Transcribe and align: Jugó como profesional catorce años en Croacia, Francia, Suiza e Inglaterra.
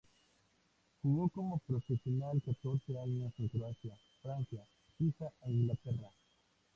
Jugó 1.03 1.29
como 1.29 1.59
profesional 1.59 2.41
catorce 2.43 2.97
años 2.97 3.31
en 3.37 3.49
Croacia, 3.49 3.95
Francia, 4.23 4.65
Suiza 4.97 5.27
e 5.45 5.51
Inglaterra. 5.51 6.09